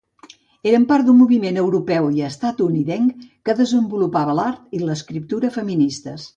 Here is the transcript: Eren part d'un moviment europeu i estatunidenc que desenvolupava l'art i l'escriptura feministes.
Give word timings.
Eren 0.69 0.87
part 0.91 1.05
d'un 1.09 1.19
moviment 1.19 1.59
europeu 1.63 2.09
i 2.21 2.25
estatunidenc 2.29 3.29
que 3.49 3.57
desenvolupava 3.63 4.37
l'art 4.41 4.77
i 4.81 4.85
l'escriptura 4.89 5.57
feministes. 5.63 6.29